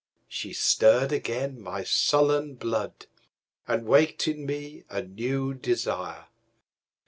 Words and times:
She 0.27 0.51
stirred 0.51 1.11
again 1.11 1.61
my 1.61 1.83
sullen 1.83 2.55
blood, 2.55 3.05
And 3.67 3.85
waked 3.85 4.27
in 4.27 4.47
me 4.47 4.83
a 4.89 5.03
new 5.03 5.53
desire. 5.53 6.25